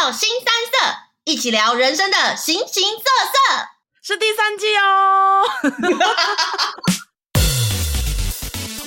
[0.00, 3.02] 到新三色，一起聊人生的形形色
[3.32, 3.66] 色，
[4.00, 5.42] 是第三季哦。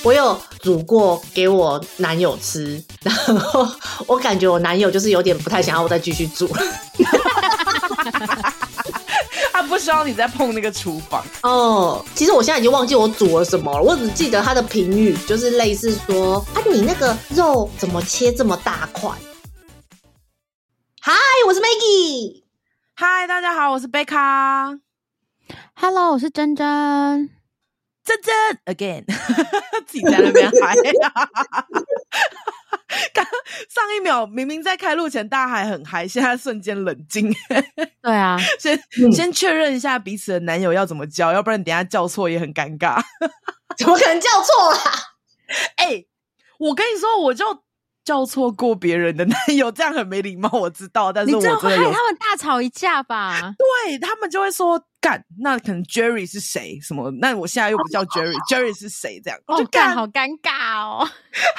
[0.02, 3.68] 我有煮过给我男友吃，然后
[4.06, 6.48] 我感觉我男友就是有点不太想要我再继续煮。
[9.52, 12.02] 他不希望你再碰那个厨房 哦。
[12.14, 19.10] 其实我现在已经忘记我煮了什么了，我只记得他的评语就是类似说：“啊，你那个肉怎么切这么大块？”
[21.04, 21.12] 嗨，
[21.48, 22.44] 我是 Maggie。
[22.94, 24.78] 嗨，大家好，我是贝卡。
[25.74, 27.28] Hello，我是珍珍。
[28.04, 28.32] 珍珍
[28.66, 29.04] ，again，
[29.84, 30.76] 自己在那边 嗨。
[33.12, 33.26] 刚
[33.68, 37.34] 上一秒明明在开录前大家还很嗨，现在瞬间冷静。
[38.00, 43.02] 对啊， 先、嗯、先确认一下彼此的男友要怎么叫，要不然等下叫错也很尴尬。
[43.76, 44.92] 怎么可能叫错啦？
[45.78, 46.08] 哎、欸，
[46.60, 47.64] 我跟你说，我就。
[48.04, 51.12] 叫错过别人的男友，这样很没礼貌，我知道。
[51.12, 53.54] 但是我真的有，你这样会害他们大吵一架吧？
[53.56, 56.78] 对，他们就会说干，那可能 Jerry 是谁？
[56.80, 57.10] 什么？
[57.12, 59.20] 那我现在又不叫 Jerry，Jerry 是谁？
[59.22, 61.08] 这样哦，就干，好尴尬哦。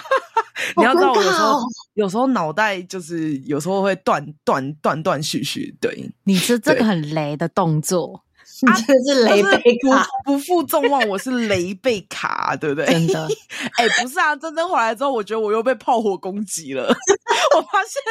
[0.78, 1.62] 你要知道，我有时候
[1.94, 5.75] 有时候脑袋就是有时候会断断断断续续。
[5.80, 8.23] 对，你是这个很雷的动作。
[8.68, 12.86] 啊、 你真的是雷贝卡，不负众望，我是雷贝卡，对不对？
[12.86, 13.28] 真的，
[13.78, 16.84] 哎、欸，不是啊，真真回来之后，我觉得我又被炮火攻击了。
[17.56, 18.02] 我发现，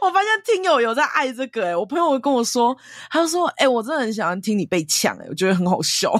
[0.00, 2.76] 我发现听友有在爱这个、欸，哎，我朋友跟我说，
[3.10, 6.12] 他就说，哎、欸，我真的很喜欢听你被呛，哎，我觉得很好笑，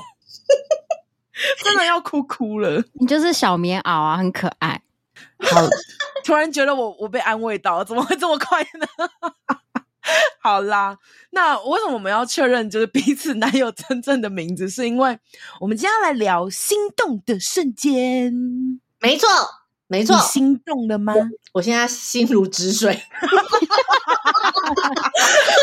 [1.63, 2.83] 真的要哭哭了。
[2.95, 4.81] 你就是小棉袄啊，很可爱。
[5.41, 5.61] 好，
[6.25, 8.87] 突然觉得我我被安慰到了，怎么会这么快呢？
[10.43, 10.99] 好啦，
[11.31, 14.69] 那为什么我们要确认就是彼此男友真正的名字？
[14.69, 15.19] 是因为
[15.61, 18.33] 我们今天要来聊心动的瞬间。
[19.01, 19.29] 没错，
[19.87, 21.15] 没错，你心动了吗？
[21.15, 21.21] 我，
[21.55, 22.93] 我现在心如止水。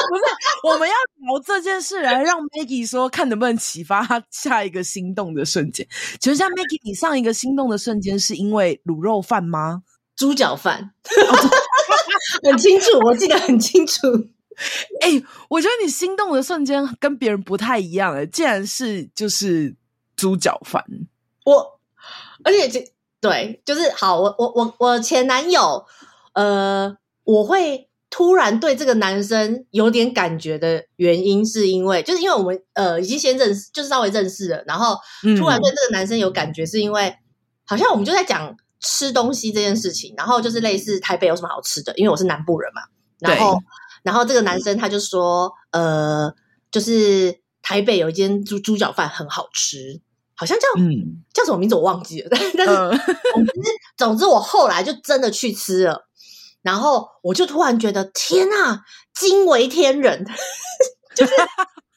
[0.10, 0.24] 不是，
[0.64, 5.88] 我们要聊这件事来让 Maggie 说，看能不能启发他下一个心动的瞬间。
[6.20, 9.84] 请问一下，Maggie，你上一个心动的瞬间是因为卤肉饭吗？
[10.16, 10.92] 猪脚饭。
[12.44, 14.08] 很清楚，我记得很清楚。
[15.02, 19.76] 哎、欸，我觉得你心动的瞬间跟别人不太一样哎，竟然是就是
[20.16, 20.84] 猪脚饭。
[21.46, 21.80] 我
[22.44, 22.84] 而且这
[23.22, 25.86] 对，就是好，我我我我前男友，
[26.34, 34.98] 呃，我会突然对这个男生有点感觉的原因，是因为就是因为我们呃已经先认识，就是稍微认识了，然后
[35.38, 37.18] 突然对这个男生有感觉，是因为、嗯、
[37.66, 38.56] 好像我们就在讲。
[38.82, 42.82] 吃东西这件事情，然后就是类似台北有什么好吃的，因为我是南部人嘛。
[43.20, 43.60] 然后，
[44.04, 46.34] 然后这个男生他就说，呃，
[46.72, 50.02] 就是台北有一间猪猪脚饭很好吃，
[50.36, 52.92] 好像叫、嗯、叫什么名字我忘记了，但是但是、呃、
[53.34, 53.54] 总之
[53.98, 56.08] 总之我后来就真的去吃了，
[56.62, 58.82] 然后我就突然觉得天呐，
[59.14, 60.26] 惊为天人，
[61.16, 61.32] 就是。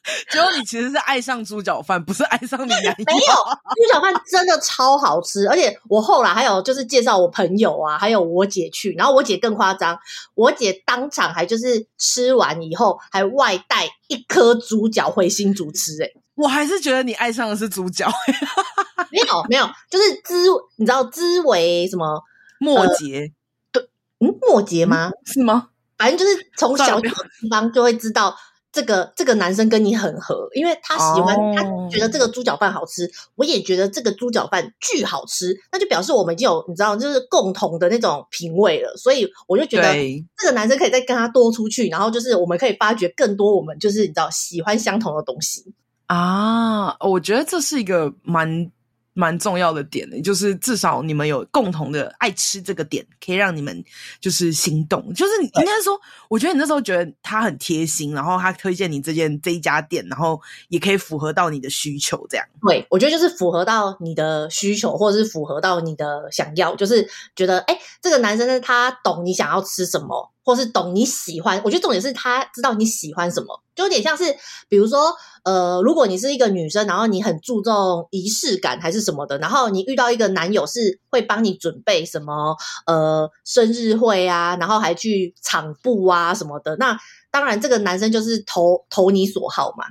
[0.29, 2.93] 结果你其实是爱上猪脚饭，不是爱上你男友。
[3.07, 3.33] 没有，
[3.75, 9.97] 猪脚饭真的超好吃，而且我后来还有就是介绍我朋友啊，还有我姐去，然后我姐更夸张，
[10.35, 16.03] 我姐当场还就是吃完以后还外带一颗猪脚回新竹吃，欸。
[16.03, 18.11] 诶我还是觉得你爱上的是猪脚。
[19.11, 20.33] 没有没有，就是知，
[20.77, 22.21] 你知道知为什么
[22.59, 23.31] 末节？
[23.71, 23.87] 对，
[24.19, 25.11] 嗯，末节吗？
[25.25, 25.69] 是吗？
[25.97, 27.07] 反正就是从小地
[27.49, 28.35] 方就会知道。
[28.73, 31.55] 这个这个男生跟你很合，因为他喜欢，oh.
[31.55, 38.91] 他觉得这个猪脚饭好吃，我也觉得这个猪脚饭巨好吃，那就表示我们已经有你知道，就是共同的那种品味了。
[38.97, 39.93] 所以我就觉得
[40.37, 45.73] 这个男生可以再跟他多出去，然后就是我们可以发掘更多我们就是你知道喜欢相同的东西
[46.07, 46.97] 啊。
[46.99, 48.71] 我觉得这是一个蛮。
[49.13, 53.83] 蛮重要的点的，就是至少你们有共同的爱吃这个点，可以让你们
[54.19, 55.13] 就是心动。
[55.13, 62.45] 就是你应该说，我觉得你那时候觉得他很贴心，然后他推荐你这间这一家店，然后也可以符合到你的需求，这样。
[62.67, 70.32] 对，我觉得就是符合到你的需求，或者是符合到你的想要，就是觉得哎，这个男生呢，他懂你想要吃什么。
[70.43, 74.35] 或是懂你喜欢，我觉得重点是他知道你喜欢什么，就有点像是，
[74.67, 86.97] 比如说，呃，如果你是一个女生，然后你很注重仪式感还是什么的，然后你遇到一个男友是会帮你准备什么，呃，生日会啊，然后还去场布啊什么的，那
[87.31, 89.85] 当然这个男生就是投投你所好嘛。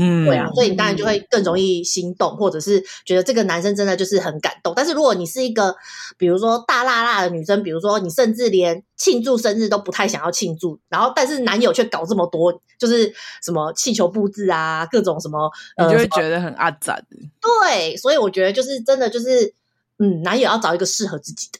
[0.00, 4.72] 嗯，对啊，所以你当然就会更容易心动，或者是觉得这个男生真的就是很感动。
[4.76, 5.74] 但是如果你是一个，
[6.16, 13.12] 比如说大辣辣的女生，比如说你甚至连庆祝生日都不太想要庆祝，然后但是男友却搞这么多，就是
[13.42, 17.04] 什么气球布置啊，各种什么，你就会觉得很阿展。
[17.40, 19.52] 对，所以我觉得就是真的就是，
[19.98, 21.58] 嗯，男友要找一个适合自己的，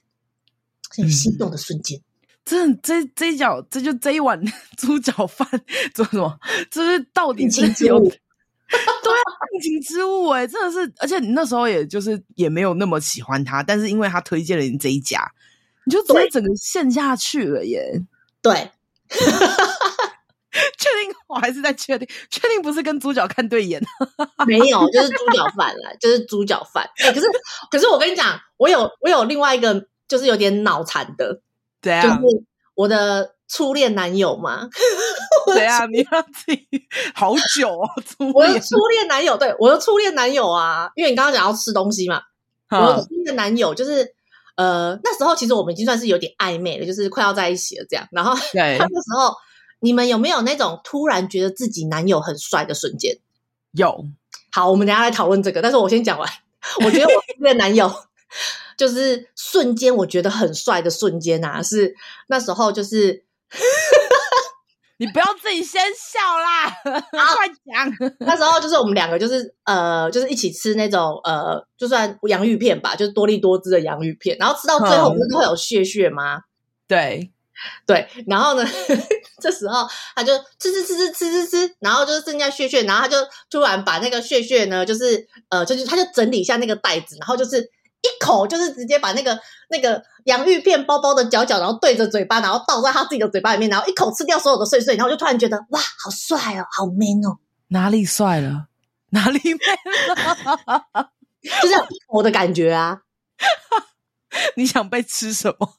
[0.95, 2.01] 所以心动的瞬间。
[2.45, 4.41] 这这这一脚，这就这一碗
[4.79, 5.47] 猪脚饭
[5.93, 6.39] 做什么？
[6.71, 8.01] 这是到底是有
[9.03, 15.21] 对啊，定情之物哎、欸，真的是，而且你那时候也就是也没有那么喜欢他，但是因为他推荐了你这一家，
[15.85, 18.03] 你就直接整个陷下去了耶。
[18.43, 18.71] 对。
[20.77, 23.81] 确定，我还是在确定，确定不是跟猪脚看对眼，
[24.47, 26.89] 没有，就是猪脚饭了，就是猪脚饭。
[26.99, 27.27] 哎、欸，可是，
[27.71, 31.43] 可是我跟你讲，我有，我有另外一个，就是有点脑残的，
[31.81, 32.45] 对啊，就是
[32.75, 34.69] 我的初恋男友嘛。
[35.47, 36.67] 对啊，你要自己
[37.15, 42.21] 好久哦，初我的初恋男友，对，我的初恋男友啊，因为你刚刚讲要吃东西嘛，
[42.71, 44.15] 我的初恋男友就是，
[44.57, 49.35] 呃，那时候其实我们已经算是有点暧昧了，就是快要在一起了这样，然后 那时候。
[49.81, 53.17] 你们有没有那种突然觉得自己男友很帅的瞬间？
[53.71, 54.07] 有。
[54.51, 55.63] 好，我们等下来讨论这个。
[55.63, 56.29] 但是我先讲完。
[56.85, 57.89] 我觉得我初恋男友
[58.77, 61.95] 就是瞬间我觉得很帅的瞬间啊，是
[62.27, 63.23] 那时候就是，
[64.99, 66.71] 你不要自己先笑啦，
[67.11, 68.13] 快讲。
[68.21, 76.41] 那时候就是我们两个就是呃，就是一起吃那种呃，就算洋芋片吧，就是多力多汁的洋芋片，然后吃到最后不是都会有屑屑吗？
[76.87, 77.33] 对。
[77.87, 78.65] 对，然后呢，
[79.43, 79.85] 这时候
[80.15, 83.17] 他就吃吃吃吃吃吃吃，然后就是剩下血血，然后他就
[83.51, 87.69] 突然把那个血血呢，就是呃，就是他就整理一下那个袋子，然后就是
[88.03, 89.39] 一口就是直接把那个
[89.71, 98.67] 那个洋芋片包包的角角，然后对着嘴巴，然后倒在他自己的嘴巴里面，然后一口吃掉所有的碎碎，然后就突然觉得哇，好帅哦，好 man 哦，哪里帅了？
[99.11, 99.79] 哪里 man
[100.67, 101.11] 了？
[101.63, 101.75] 就是
[102.09, 103.03] 我的感觉啊。
[104.57, 105.75] 你想被吃什么？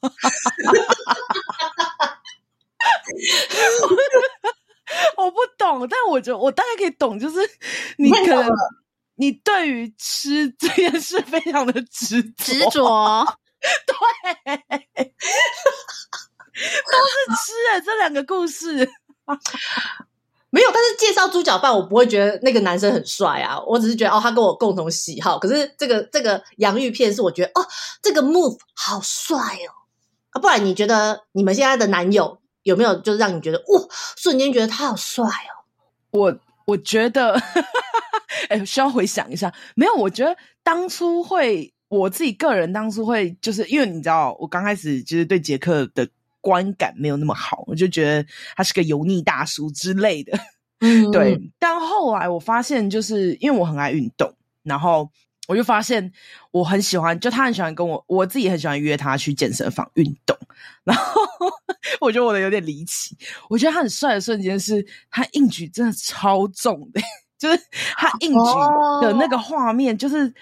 [5.16, 7.38] 我不懂，但我觉得我大概可以懂，就是
[7.98, 8.50] 你可能
[9.20, 13.26] 你对于吃这件事非常的执执着，
[13.86, 13.94] 对，
[16.64, 18.90] 都是吃哎，这两个故事。
[20.48, 23.60] 没有，但是介绍猪脚饭，我不会觉得那个男生很帅啊。
[23.66, 25.38] 我只是觉得哦，他跟我共同喜好。
[25.38, 27.66] 可是这个这个洋芋片是我觉得哦，
[28.00, 29.84] 这个 move 好帅哦。
[30.30, 33.82] 啊，不然你觉得你们现在的男友有没有就是让你觉得哇，
[34.16, 35.60] 瞬间觉得他好帅哦？
[36.12, 36.34] 我
[36.64, 37.40] 我觉得，
[38.48, 39.52] 哎，需要回想一下。
[39.74, 46.08] 没有，我觉得当初会我自己个人当初会就是因为你知道，我刚开始就是对杰克的。
[46.42, 50.32] 观感没有那么好，我就觉得他是个油腻大叔之类的，
[50.80, 51.38] 嗯，对。
[51.58, 55.06] 但后来我发现，就是因为我很爱运动，然后
[55.48, 56.10] 我就发现
[56.50, 60.34] 我很喜欢，就他很喜欢跟我，我自己很喜欢约他去健身房运动。
[60.82, 61.20] 然后
[62.00, 63.14] 我觉得我的有点离奇，
[63.50, 67.02] 我觉得他很帅的瞬间是他硬举真的超重的，
[67.40, 67.60] 就是
[67.96, 70.32] 他硬举的那个画面，就是。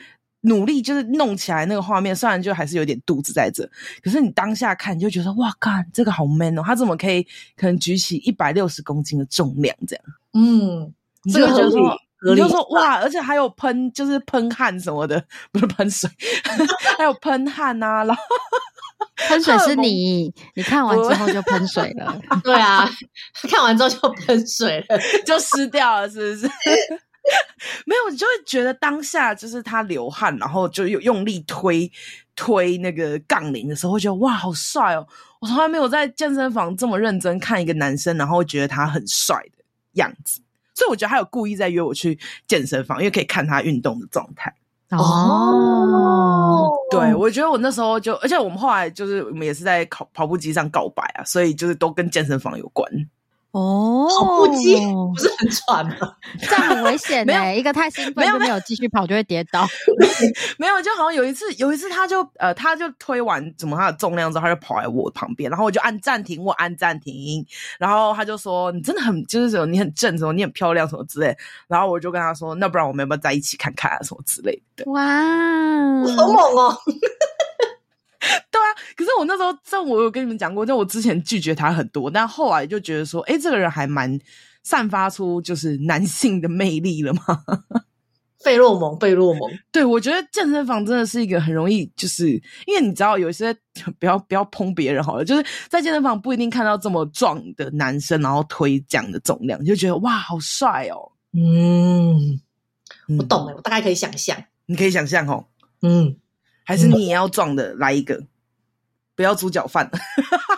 [0.42, 3.68] 努力就是弄起来那个画面，虽然就还是有点肚子在这，
[4.00, 7.24] 可是你当下看你就觉得哇，干这个好 man 哦，他怎么可以
[7.56, 10.04] 可能举起一百六十公斤的重量这样？
[10.34, 10.94] 嗯，
[11.32, 11.98] 这个就觉得说，
[12.30, 16.08] 你就说哇，而且还有喷，就是喷汗什么的，不是喷水，
[16.96, 18.22] 还有喷汗啊，然后
[19.26, 22.88] 喷水是你，你看完之后就喷水了， 对啊，
[23.50, 26.52] 看完之后就喷水了，就湿掉了，是不是？
[27.84, 31.90] 没有，你就会觉得当下就是他流汗，然后就用用力推
[32.34, 35.06] 推那个杠铃的时候，会觉得哇，好帅哦！
[35.40, 39.64] 我从来没有在健身房这么认真看一个男生，然后觉得他很帅的
[39.94, 40.40] 样子。
[40.74, 44.54] 所以我觉得他有故意在约我去健身房，因为可以看他运动的状态。
[44.96, 52.90] 哦，对，我觉得我那时候就，而且我们后来就是我们也是在跑跑步机上告白啊，所以就是都跟健身房有关。
[53.58, 56.14] 哦，跑步机不是很喘吗？
[56.40, 57.54] 这样很危险的、欸。
[57.56, 59.66] 一个太兴奋就没有继续跑，就会跌倒。
[60.58, 67.44] 没有，就好像有一次，有一次他就呃，他就推完怎么他的重量之后，他就跑来我旁边，然后我就按暂停，我按暂停，
[67.78, 71.36] 然后他就说：“你真的很就是什么，你很正，什么你很漂亮，什么之类。”
[71.66, 75.02] 然后我就跟他说：“那不然我们要不要在一起看看啊，什么之类的？”哇，
[76.16, 76.76] 好猛哦！
[78.50, 84.18] 对啊，可是我那时候，这我有跟你们讲过，就我之前拒绝他很多，但后来就觉得说，哎，这个人还蛮
[84.62, 87.22] 散发出就是男性的魅力了嘛。
[88.44, 89.50] 费洛蒙，费洛蒙。
[89.72, 92.30] 对，我觉得健身房真的是一个很容易，就是
[92.66, 93.52] 因为你知道，有些
[93.98, 101.10] 不要不要碰别人好了，就是在健身房不一定看到这么壮的男生，然后推这样的重量，就觉得哇，好帅哦。
[101.32, 102.40] 嗯，
[103.18, 105.46] 我懂了，我大概可以想象，你可以想象哦。
[105.82, 106.16] 嗯。
[106.68, 108.28] 还是你也要壮的来一个，嗯、
[109.16, 109.90] 不要猪脚饭。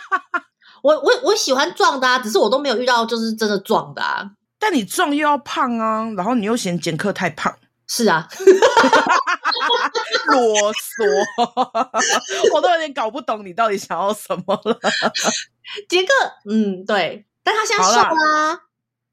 [0.83, 4.29] 我我我喜欢壮的啊，只是我都没有遇到就是真的壮的啊。
[4.59, 8.27] 但你壮又要胖啊，然后你又嫌杰克太胖，是啊，
[10.27, 11.07] 啰嗦，
[12.55, 14.81] 我都有点搞不懂你到底想要什么了。
[15.89, 16.13] 杰克，
[16.51, 18.63] 嗯，对，但他现在瘦啦，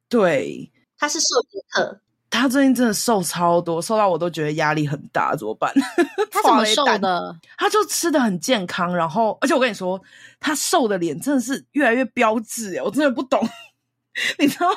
[0.09, 5.73] 对，他是瘦杰克，他最近真的瘦超多，瘦到我都觉得压力很大，怎么办？
[6.29, 7.35] 他怎么瘦的？
[7.57, 9.99] 他就吃的很健康，然后，而且我跟你说，
[10.39, 13.41] 他瘦的脸真的是越来越标致，哎，我真的不懂，
[14.37, 14.67] 你知道？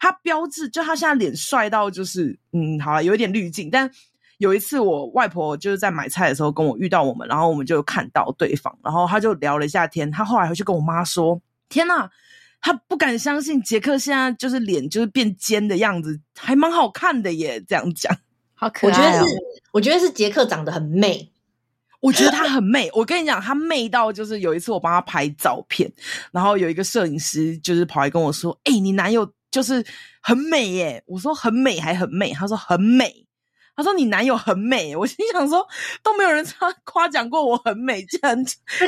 [0.00, 3.70] 他标致，就他现在脸帅到就是，嗯，好了，有一点滤镜。
[3.70, 3.88] 但
[4.38, 10.10] 有一次我外婆就是在买菜的时候跟我遇到我们，然后我们就看到对方，然后他就聊了一下天。
[10.10, 12.10] 他后来回去跟我妈说：“天哪，
[12.60, 18.16] 他不敢相信杰克现在就是脸就是变尖的样子，还蛮好看的耶。”这样讲，
[18.54, 19.22] 好可爱哦。
[19.22, 19.36] 我觉得是，
[19.72, 21.32] 我觉得是杰克长得很媚。
[22.00, 22.90] 我觉得他很媚。
[22.94, 25.92] 我跟你讲，他媚到就是有一次我帮他拍照片，
[26.32, 29.82] 然后有一个摄影师就是跑来跟我说：“哎，你男友。”就是
[30.20, 33.24] 很美耶，我说很美还很美，他说很美，
[33.78, 35.64] 他说你男友很美，我心想说
[36.02, 38.36] 都没有人夸夸奖过我很美，竟然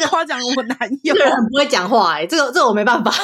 [0.09, 3.15] 夸奖我男友，这个人很不会讲话哎，这个这个我没办法。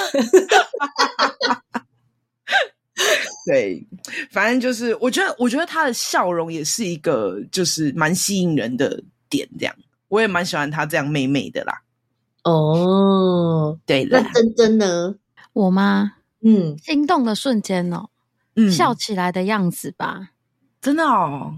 [3.47, 3.85] 对，
[4.31, 9.75] 反正就是我觉得，我觉得他的笑容也是一个就是蛮吸引人的点，这样。
[10.07, 11.83] 我也蛮喜欢他这样美美的啦。
[12.45, 15.17] 哦，对了，那珍珍呢？
[15.53, 16.13] 我吗？
[16.43, 18.09] 嗯，心动的瞬间哦，
[18.55, 20.29] 嗯，笑起来的样子吧，
[20.81, 21.55] 真的哦，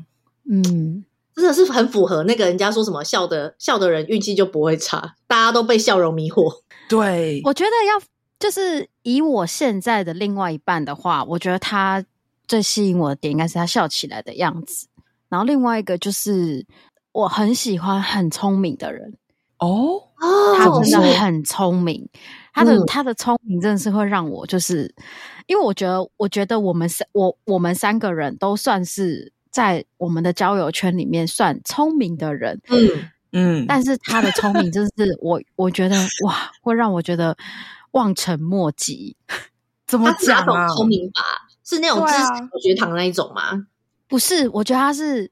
[0.50, 6.62] 嗯，真的是很符合那个人家说什么笑的笑的人运气就不会差，大家都被笑容迷惑。
[6.88, 8.02] 对，我觉得要
[8.38, 12.04] 就是以我现在的另外一半的话，我觉得他
[12.46, 14.86] 最吸引我的点应该是他笑起来的样子，
[15.28, 16.64] 然后另外一个就是
[17.12, 19.14] 我很喜欢很聪明的人
[19.58, 20.02] 哦，
[20.56, 22.08] 他真的很聪明。
[22.52, 24.92] 他的他的聪明真的是会让我就是，
[25.46, 37.36] 因为我觉得我觉得我们三我我们三个人都算是在我们的交友圈里面算聪明的人，嗯嗯，但是他的聪明真是我我觉得哇，会让我觉得
[37.92, 39.16] 望尘莫及。
[39.86, 40.68] 怎么讲啊？
[40.68, 41.20] 聪明吧，
[41.64, 43.42] 是那种知识学堂那一种吗？
[43.42, 43.62] 啊？
[44.08, 45.30] 不是，我觉得他是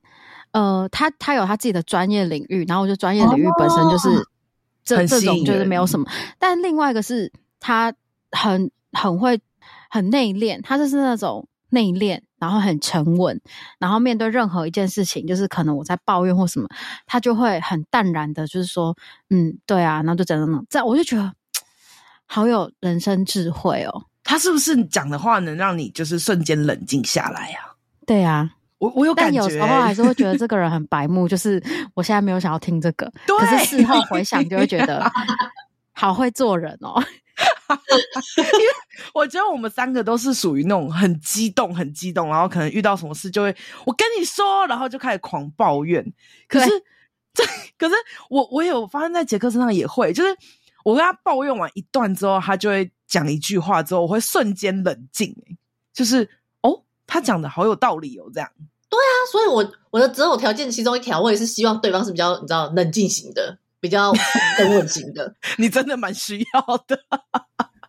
[0.57, 4.09] 呃，他他有他自己的专业领域，然后我觉得专业领域本身就是。
[4.09, 4.27] 哦
[4.87, 6.09] 这这种就是没有什么，
[6.39, 7.93] 但另外一个是他
[8.31, 9.41] 很很会
[9.91, 13.41] 很内敛，他就是那种内敛，然后很沉稳，
[13.81, 16.69] 然后面对任何一件事情，就是可能我在抱怨或什么，
[17.05, 18.97] 他就会很淡然的，就是说，
[19.31, 21.33] 嗯，对啊，然后就怎样怎样，这样我就觉得
[22.27, 24.05] 好有人生智慧哦。
[24.23, 27.59] 他是不是讲的话能让你就是瞬间冷静下来呀？
[28.07, 28.53] 对啊。
[28.79, 31.27] 我我有感觉，但有时候还是会觉得 这个人很白目。
[31.27, 31.63] 就是
[31.95, 35.11] 我现在没有想要听这个，可是事后回想就会觉得
[35.93, 37.03] 好会做人哦。
[38.39, 38.75] 因为
[39.13, 43.55] 我觉得我们三个都是属于那种很激动、很激动，然后可能遇到什么事就会
[43.85, 46.05] 我跟你说，然后就开始狂抱怨。
[46.49, 46.71] 可是
[47.35, 47.45] 这
[47.77, 47.95] 可是
[48.31, 50.37] 我我有发生在杰克身上也会，就是
[50.85, 55.35] 我跟他抱怨完一段之后，他就会讲一句话之后，我会瞬间冷静，
[55.95, 56.29] 就是。
[57.07, 58.51] 他讲的好有道理哦，这样。
[58.89, 64.13] 对啊，所以我我的择偶条件其中一条，我也是希望对方是比较你知道冷静型的，比较
[64.57, 65.35] 沉稳型的。
[65.59, 66.97] 你真的蛮需要的，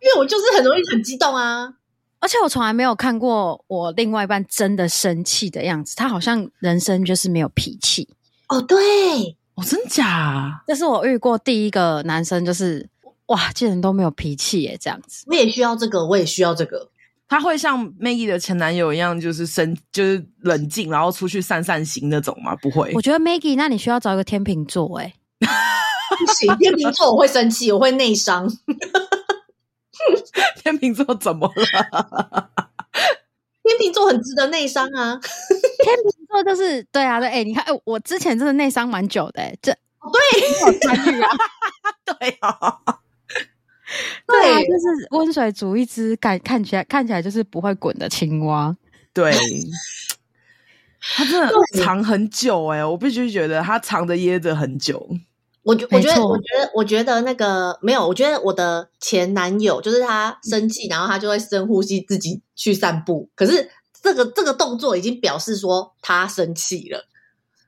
[0.00, 1.72] 因为我就是很容易很激动啊，
[2.18, 8.08] 而且我从来没有看过我另外一半真的生气的样子，他好像人生就是没有脾气。
[8.48, 8.78] 哦，对，
[9.54, 10.62] 哦，真假？
[10.66, 12.88] 这是我遇过第一个男生，就是
[13.26, 15.24] 哇，竟然都没有脾气耶，这样子。
[15.28, 16.90] 我也需要这个，我也需要这个。
[17.28, 22.56] 他会像 Maggie 的前男友一样，就是生就是冷静，然后出去散散心那种吗？
[22.62, 22.90] 不会。
[22.94, 25.14] 我觉得 Maggie，那你需要找一个天秤座哎、欸。
[26.18, 28.48] 不行，天秤座我会生气，我会内伤。
[30.62, 31.62] 天秤座怎么了？
[33.62, 35.20] 天秤座很值得内伤啊。
[35.84, 39.78] 天秤座就是对啊，对哎、欸，你看哎、欸，我之前真的内伤蛮久的哎、欸，这对，
[40.64, 41.28] 好参与啊，
[42.06, 42.78] 对啊。
[44.26, 48.76] 对啊，就是温水煮一只，感看起来看起来就是不会滚的青蛙。
[49.14, 49.32] 对，
[51.00, 51.52] 他真的
[51.82, 55.08] 藏很久哎、欸，我必须觉得它藏的掖着很久。
[55.62, 63.28] 我觉我觉得我觉得我觉得那个没有，我觉得我的前男友就是他生气，然后他就会深呼吸，自己去散步。
[63.34, 63.70] 可是
[64.02, 67.04] 这个这个动作已经表示说他生气了，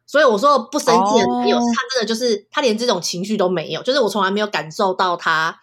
[0.07, 5.59] 所以我说不生气的男友，他真的就是他连这种情绪都没有，就是我从来没有感受到他。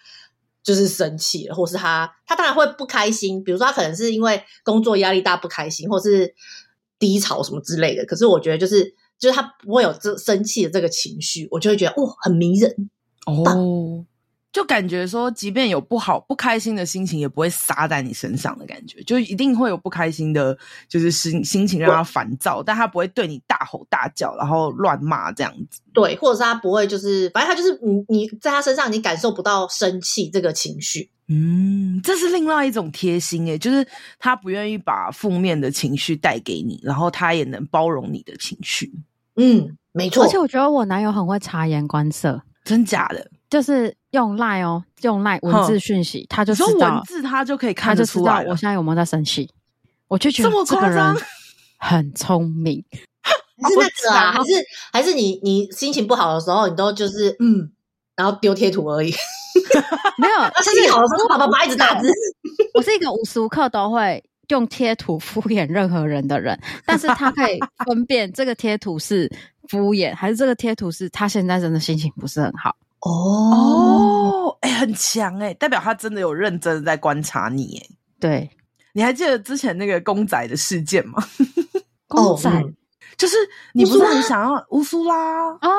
[0.67, 3.41] 就是生气了，或是他，他当然会不开心。
[3.41, 6.35] 比如说，他可能是因为工作压力大不开心，或是
[6.99, 8.05] 低潮什么之类的。
[8.05, 8.83] 可是我觉得，就是
[9.17, 12.89] 就是他不会有这生气的这个情绪，我就会觉得哦，很迷人
[13.25, 14.05] 哦。
[14.57, 20.57] 就感觉说，即便有不好、不开心的心情，也不会撒在你身上的感觉，就一定会有不开心的，
[20.89, 25.79] 就是心心情让他烦躁，但他不会对你大吼大叫，然后乱骂这样子。
[25.93, 31.11] 对，或者是他不会，就是反正他就是你，你在他身上你感受不到生气这个情绪。
[31.27, 33.87] 嗯，这是另外一种贴心诶，就是
[34.17, 38.91] 他不愿意把负面的情绪带给你，然后他也能包容你的情绪。
[39.35, 40.23] 嗯，没错。
[40.23, 43.29] 而且我觉得我男友很会察言观色，真假的。
[43.49, 48.43] 就是用赖哦，用赖文字讯息，他就知道文字，他就可以看得出来。
[48.45, 49.49] 我现在有没有在生气？
[50.07, 51.15] 我就觉得这个人
[51.77, 52.83] 很聪明。
[53.57, 54.31] 是那个啊？
[54.37, 54.51] 还是
[54.93, 57.71] 还是你你心情不好的时候，你都就是嗯，
[58.15, 59.11] 然后丢贴图而已。
[60.17, 62.07] 没有，心情好的时候，爸爸妈一直打字。
[62.75, 69.27] 我是一个无时无刻都会用贴图敷衍任何人的人，但是他可以分辨这个贴图是
[69.67, 72.75] 敷衍，还是这个贴图是他现在真的心情不是很好。
[73.01, 77.95] 哦，哎、欸，很强哎、欸，代表他真的有认真的在观察你哎。
[78.19, 78.49] 对，
[78.93, 81.23] 你还记得之前那个公仔的事件吗？
[82.07, 82.69] 公仔、哦、
[83.17, 83.35] 就是
[83.73, 85.71] 你不是很想要乌苏拉啊、哦？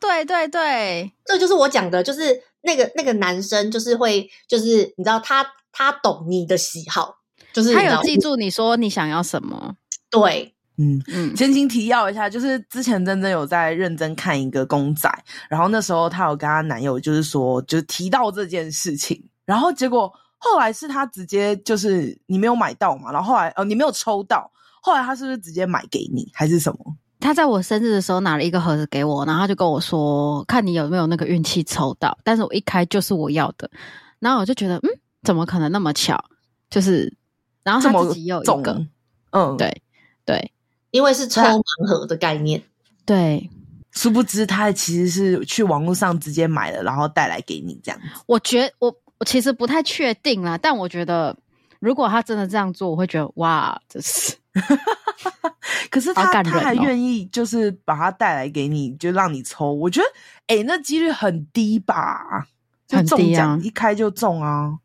[0.00, 7.18] 对对对，这就是我讲的，就是那个那个男生，就是会，就是你知道他他懂你的喜好，
[7.52, 9.76] 就是他有记住你说你想要什么，
[10.10, 10.54] 对。
[10.80, 15.12] 嗯嗯，前情提要一下，就是之前真真有在认真看一个公仔，
[15.50, 26.96] 然后那时候她有跟她男友就是说，就是提到这件事情，然后结果后来是她直接就是你没有买到嘛，然后后来哦你没有抽到，后来他是不是直接买给你还是什么？
[27.20, 33.70] 他在我生日的时候拿了一个盒子给我，然后他就跟我说，看你有没有那个运气抽到，但是我一开就是我要的，
[34.20, 34.88] 然后我就觉得嗯，
[35.22, 36.18] 怎么可能那么巧？
[36.70, 37.14] 就是
[37.62, 38.82] 然后他自己有一个，
[39.32, 39.82] 嗯，对
[40.24, 40.50] 对。
[40.90, 42.62] 因为是抽盲盒的概念，
[43.04, 43.48] 对，
[43.92, 48.06] 殊不知他其实是去网络上直接买了，然后带来给你这样子。
[48.26, 51.36] 我觉得我我其实不太确定啦，但我觉得
[51.78, 54.34] 如果他真的这样做，我会觉得哇，这是。
[55.90, 59.72] 可是他他还愿意就是把它带来给你，就让你抽。
[59.72, 60.06] 我觉得
[60.48, 62.46] 哎、欸，那几率很低吧？
[62.88, 64.76] 很低啊，一开就中啊。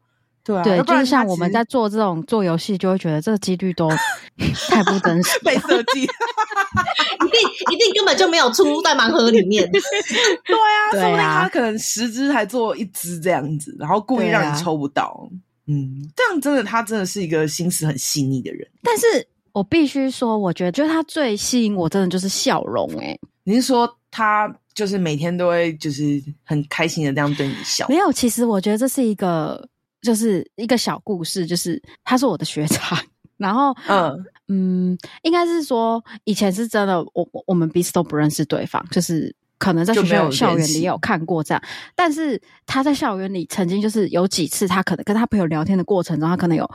[0.45, 3.89] 对啊，对，就是像我们在做这种做游戏，就会觉得这个几率都
[4.69, 6.03] 太不真实，被设计，
[7.25, 9.67] 一定一定根本就没有出在盲盒里面。
[9.71, 15.27] 对啊，说不定他可能十只才做一只这样子，然后故意让你抽不到。
[15.65, 18.67] 嗯，这样真的，他真的是一个心思很细腻的人。
[18.83, 22.87] 但是我必须说，我觉得，就是他最吸引我，真的就是笑容。
[22.99, 27.87] 哎，你是说他就是每天都会就是很开心的这样对你笑？
[27.89, 29.67] 没有，其实我觉得这是一个。
[30.05, 32.97] 就是一个小故事，就是他是我的学长，
[33.35, 34.25] 然后嗯。
[34.47, 41.63] 嗯，应该是说以前是真的，我我们彼此都不认识对方，就是可能在学校校园里也有看过这样，
[41.95, 46.69] 但是他在校园里曾经就是有几次，他可能跟他朋友聊天的过程中，他可能有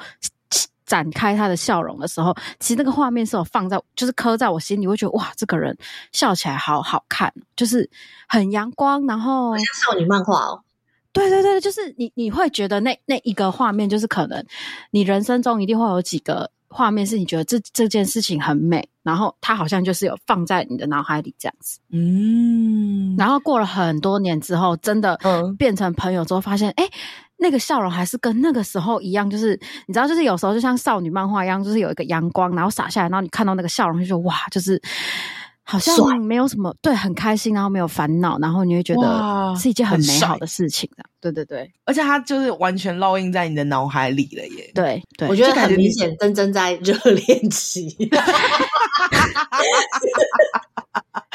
[0.85, 5.79] 展开他的笑容的时候，其实那个画面是有放在，就是刻在我心里，会觉得哇，这个人
[6.11, 7.89] 笑起来好好看，就是
[8.27, 10.61] 很阳光，然后像少女漫画哦。
[11.13, 14.45] 对对对，就是你你会觉得那那一个画面，就是可能
[14.93, 21.81] 你人生中一定会有几个画面是你觉得这这件事情很美，然后它好像就是有放在你的脑海里这样子。
[21.91, 25.19] 嗯，然后过了很多年之后，真的
[25.59, 26.91] 变成朋友之后，发现哎、嗯，
[27.39, 34.81] 那个笑容还是跟那个时候一样，就是你知道，就是有时候就像少女漫画一样，就是有一个阳光，然后洒下来，然后你看到那个笑容，就说哇，就是。
[35.63, 41.05] 好像没有什么对，很开心，然后没有烦恼，然后你会觉得是一件很美好的事情的。
[41.21, 44.71] 对对对，而且它就是完全烙印在你的脑海里了耶。
[44.75, 47.89] 对对，我觉得很明显，真真在热恋期。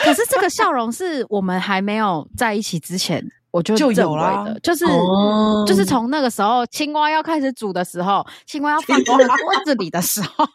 [0.04, 10.46] 可是这个笑容是我们还没有在一起之前我就就有了的，就是、哦、就是从那个时候青蛙要开始煮的时候，青蛙要放到 锅子里的时候。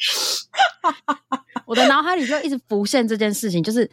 [1.66, 3.88] 我的脑海里就一直浮现这件事情，就是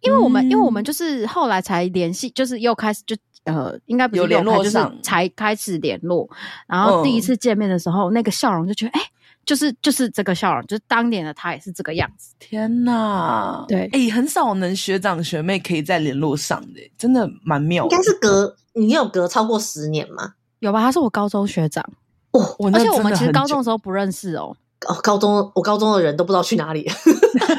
[0.00, 6.28] 因为我们，嗯、因为我们就是后来才联系，就是又开始就呃，应该不是有联络，就是才开始联络。
[6.66, 9.06] 然后第一次见面的时候，嗯、那个笑容就觉得，哎、欸，
[9.46, 12.34] 就是就是这个笑容，就是当年的他也是这个样子。
[12.38, 17.94] 天哪，对，哎、欸，很少能学长学妹可以在联络上的，真的蛮妙的。
[17.94, 20.34] 应该是隔你有隔超过十年吗？
[20.60, 20.80] 有吧？
[20.80, 21.84] 他是我高中学长
[22.32, 22.40] 哦，
[22.72, 24.56] 而且我们其实高中的时候不认识哦。
[24.86, 26.90] 哦，高中我高中的人都不知道去哪里，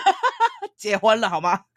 [0.77, 1.61] 结婚了好吗？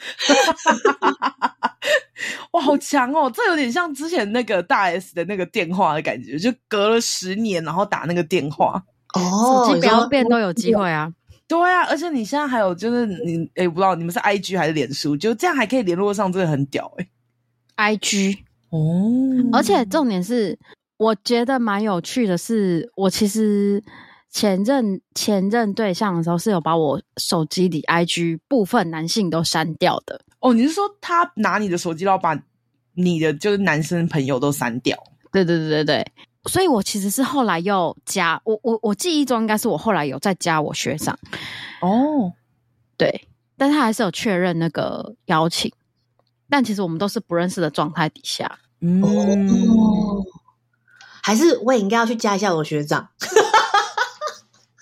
[2.53, 3.31] 哇，好强哦！
[3.33, 8.83] 这有点像之前那个大 S 的那个电话的感觉，就隔了十年，然后打那个电话
[9.15, 11.13] 哦，手机不要变都有机会啊。
[11.47, 17.09] 对啊，而且你现在还有就是你诶，不知道你们是 IG 还是脸书，就这样还可以联络上，真的很屌诶。
[17.77, 18.39] IG
[18.71, 20.59] 哦，而且重点是，
[20.97, 23.83] 我觉得蛮有趣的是，我其实
[24.31, 30.21] 前任前任对象的时候是有把我手机里 IG 部分男性都删掉的。
[30.41, 32.39] 哦，你是说他拿你的手机，然后把
[32.95, 34.97] 你的就是男生朋友都删掉？
[35.33, 36.13] 对对对对对。
[36.45, 41.19] 所以我其实是后来又加我我我记忆中应该是我后来有再加我学长。
[41.81, 42.33] 哦，
[42.97, 45.71] 对，但他还是有确认那个邀请。
[46.49, 50.25] 但其实我们都是不认识的状态底下，嗯，哦、
[51.23, 53.11] 还是我也应该要去加一下我学长。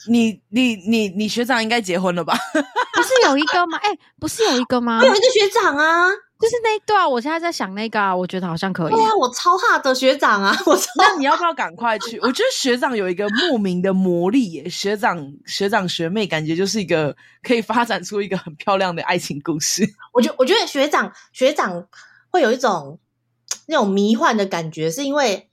[0.09, 2.37] 你你你你学长应该结婚了吧？
[2.95, 3.79] 不是有一个吗？
[3.83, 5.03] 哎、欸，不是有一个吗？
[5.05, 6.11] 有一个学长啊。
[6.39, 8.93] 就是那一段啊，我现在在想那个啊，我觉得好像可以。
[8.93, 10.55] 对啊，我超怕的学长啊！
[10.67, 12.21] 我超那你要不要赶快去？
[12.21, 19.89] 我觉得学长有一个莫名的魔力耶，学长学长学妹感觉就是一个可以发展出一个很漂亮的爱情故事。
[20.13, 21.87] 我觉我觉得学长学长
[22.29, 23.01] 会有一种
[23.67, 25.49] 那种迷幻的感觉，是因为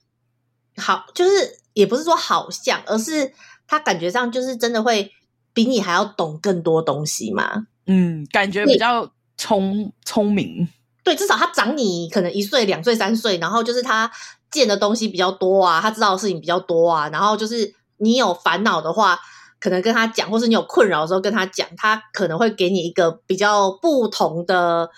[0.76, 3.32] 好，就是也不是说好像，而是
[3.66, 5.10] 他感觉上就是真的会
[5.52, 7.66] 比你还要懂更多东西嘛。
[7.86, 9.10] 嗯，感觉比较。
[9.36, 10.66] 聪聪明，
[11.02, 14.08] 对，至少他长你可能一岁、两岁、三岁，然后就是他
[14.48, 19.18] 见的东西比较多啊，他知道的事情比较多啊，然后就是你有烦恼的话，
[19.58, 24.88] 可能跟他讲，或是你有困扰的时候跟他讲，他可能会给你一个比较不同的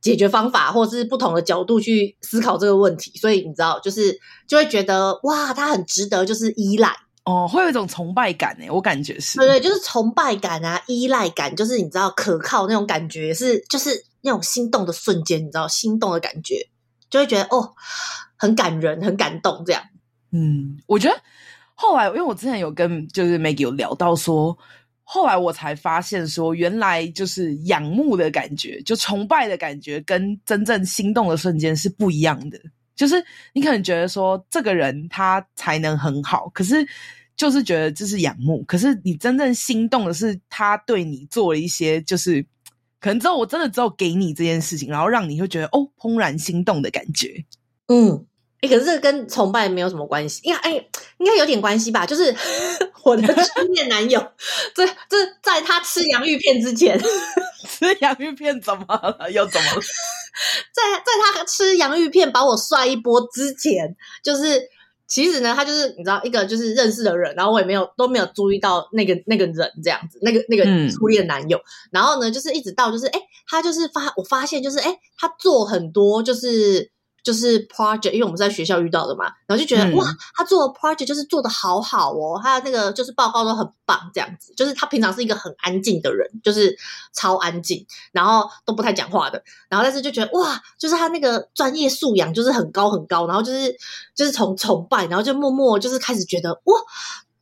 [0.00, 6.92] 解决方法，或者是不同的角度去思考这个问题，所以你知道，就是就会觉得哇，他很值得，就是依赖。
[7.24, 16.68] 哦，会有一种崇拜感诶，我感觉是，对对，就是崇拜感啊，依赖感，就是你知道可靠那种感觉，是就是那种心动的瞬间，你知道心动的感觉，
[17.08, 17.72] 就会觉得哦，
[18.36, 19.82] 很感人，很感动这样。
[20.32, 21.16] 嗯，我觉得
[21.74, 24.54] 后来，因为我之前有跟就是 Maggie 有聊到说，
[25.02, 32.60] 后来我才发现说，原来就是仰慕的感觉，就崇拜的感觉，跟真正心动的瞬间是不一样的。
[32.96, 36.86] 就是你可能觉得说这个人他才能很好，可是
[37.36, 38.62] 就是觉得这是仰慕。
[38.64, 42.44] 可是你真正心动的是他对你做了一些，就是
[43.00, 47.44] 可能之后我真的只有给你这件事情，然后让你会觉得哦怦然心动的感觉。
[47.88, 48.24] 嗯，
[48.60, 50.72] 哎、欸，可是这个跟崇拜没有什么关系，应该哎
[51.18, 52.06] 应该有点关系吧？
[52.06, 52.34] 就是
[53.04, 54.20] 我的初恋男友，
[54.74, 56.98] 这这在他吃洋芋片之前，
[57.68, 59.30] 吃洋芋片怎么了？
[59.32, 59.82] 又怎么了？
[60.74, 64.62] 在在他吃洋芋片把我帅一波之前，就是
[65.06, 76.93] 其实呢，他就是你知道一个就是认识的人，然后我也没有都没有注意到那个那个人这样子，那个那个初恋男友，嗯、然后呢，就是一直到就是哎，他就是发我发现就是哎，他做很多就是。
[77.24, 80.06] 就是 project，因为我们是在学校遇到的嘛，然后就觉得、嗯、哇，
[80.36, 84.52] 他做的 project 就是做的好好哦，他的那个就是报告都很棒，这样子。
[84.54, 86.76] 就是他平常是一个很安静的人，就是
[87.14, 89.42] 超安静，然后都不太讲话的。
[89.70, 93.74] 然后但是就觉得哇，就是他那个专业素养就是很高很高，然后就是
[94.14, 96.78] 就是从崇拜，然后就默默就是开始觉得哇，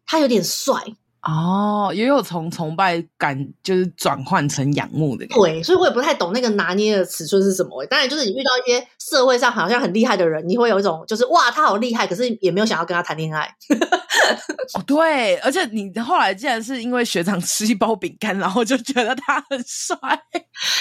[0.07, 0.81] 他有点帅。
[1.22, 5.44] 哦，也有从崇拜感就是转换成仰慕的感觉。
[5.44, 7.87] 对，所以我也不太懂那个拿捏的尺寸是什么。
[7.87, 13.48] 当然，就是你遇到一些社会上好像很厉害的人，你会有一种就是哇，他好厉害，可是也没有想要跟他谈恋爱。
[14.74, 19.96] 哦，对，而且你后来竟然是因为学长吃一包饼干，然后就觉得他很帅，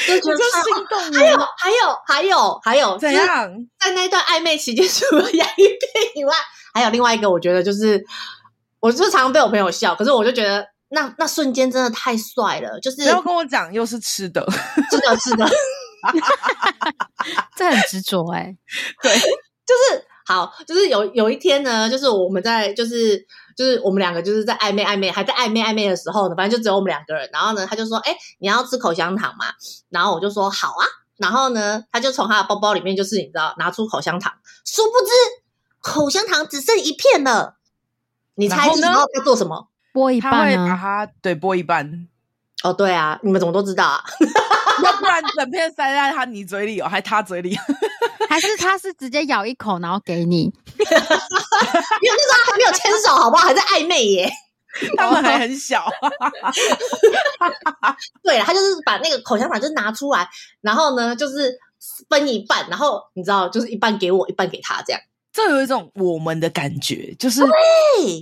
[0.08, 1.14] 就觉得心动。
[1.14, 3.54] 还有，还有，还有，还有怎样？
[3.80, 5.78] 在那一段暧昧期间， 除了洋芋片
[6.16, 6.34] 以外，
[6.74, 8.04] 还有另外一个，我觉得就是。
[8.82, 14.46] 我就常常被我朋友笑，可是我就觉得那那瞬间真的太帅了，就是不要跟我讲又是吃的，
[14.92, 15.48] 真的，是的，
[17.56, 18.54] 这很执着哎，
[19.02, 23.18] 对，就是好，就是有有一天呢，就是我们在就是
[23.56, 29.46] 就是我们两个就是在暧昧暧昧还在暧昧暧昧的时候呢，反正就只有我们两个人，然后呢，他就说，哎，你要吃口香糖嘛？
[29.90, 30.84] 然后我就说好啊，
[31.18, 34.34] 然后呢，他就从他的包包里面就是你知道拿出口香糖，
[34.66, 35.12] 殊不知
[35.80, 37.58] 口香糖只剩一片了。
[38.42, 39.68] 你猜之后要做什么？
[39.94, 40.38] 剥一半啊？
[40.40, 42.08] 他会把它对剥一半。
[42.64, 44.04] 哦，对啊，你们怎么都知道啊？
[44.84, 47.56] 要不然整片塞在他你嘴里哦，还他嘴里？
[48.30, 50.52] 还是他是直接咬一口然后给你？
[50.78, 53.46] 没有，那时候还没有牵手，好不好？
[53.48, 54.32] 还在暧昧耶。
[54.98, 55.86] 他们还很小。
[58.24, 60.28] 对啊，他就是把那个口香糖就拿出来，
[60.62, 61.54] 然后呢，就是
[62.10, 65.02] 分一半，然后你知道，就是一半给我，一半给他，这样。
[65.34, 67.42] 这有一种我们的感觉，就是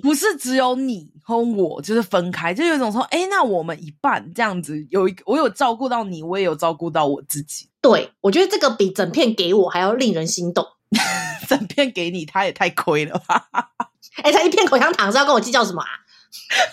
[0.02, 7.67] 不是只有你和我，就是分开，就有一种说，哎，那我们一半这样子，有一我有照顾到你，我也有照顾到我自己。
[7.82, 10.65] 对，我觉得这个比整片给我还要令人心动。
[11.48, 13.48] 整片给你，他也太亏了吧？
[14.24, 15.88] 哎，他一片口香糖是要跟我计较什么啊？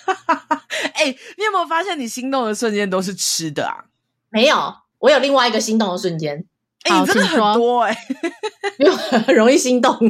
[0.95, 3.85] 哎，你有没有发现，你心动的瞬间都是吃的啊？
[4.29, 6.45] 没有，我有另外一个心动的瞬间。
[6.89, 8.07] 哎，你真的很多哎，
[8.79, 9.97] 因为很容易心动。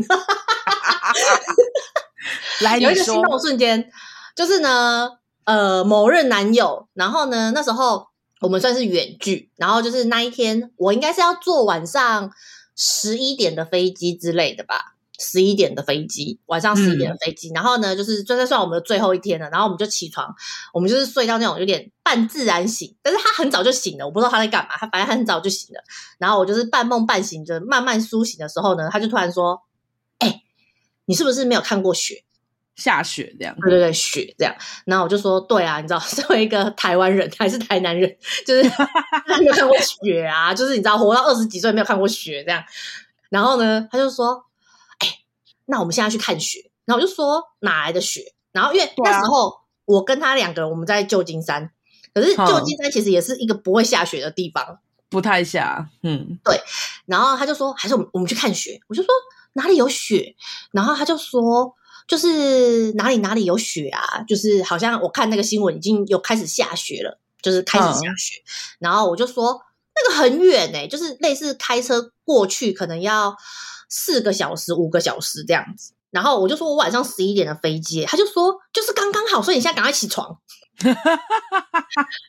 [2.60, 3.90] 来，有一个心动瞬间，
[4.34, 5.10] 就是呢，
[5.44, 8.08] 呃，某任男友，然后呢，那时候
[8.40, 12.30] 我们算是远距，然后就是那一天，我应该是要坐晚上
[12.74, 14.95] 十一点的飞机之类的吧。
[15.18, 20.34] 十一点的飞机，晚上十一点的飞机，嗯、然后呢，就是就算算我们的最后一天了，然后我们就起床，
[20.74, 25.82] 我们就是睡到那种有点半自然醒，但是他很早就醒了，我不知道他在干嘛，他反正他很早就醒了，
[26.18, 29.62] 然后我就是半梦半醒着慢慢苏醒的时候呢，他就突然说
[30.20, 30.42] ：“哎、欸，
[31.06, 32.22] 你是不是没有看过雪？
[32.74, 33.56] 下雪这样？
[33.62, 38.14] 对对对，雪这样。”然后我就说：“对啊，你知道， 身为一个台湾人还是台南人，
[38.46, 38.62] 就是
[39.40, 42.62] 没有看过雪啊，就是你知道，活到二十几岁没有看过雪这样。”
[43.30, 44.45] 然后呢，他就说。
[45.66, 48.32] 那我们现在去看雪，然后我就说哪来的雪？
[48.52, 51.70] 然后因为那时候我跟他两个人我们在旧金山，
[52.14, 54.78] 可是旧金山其实也是一个不会下雪的地方，
[55.10, 55.90] 不太下。
[56.02, 56.58] 嗯，对。
[57.04, 59.08] 然后他就说还是我们我们去看雪，我就说
[59.52, 60.34] 哪里有雪？
[60.70, 61.74] 然后他就说
[62.08, 68.42] 就是哪里哪里有雪啊，就是好像我看那个新闻已经有开始下雪了，就是开始下雪。
[68.78, 69.60] 然后我就说
[69.94, 73.36] 那个很远欸，就是类似开车过去可能要。
[73.88, 80.38] 四个小时、五个小时这样子，然后我就说我晚上十一点的飞机，他就说就是刚刚好，所以你现在赶快起床。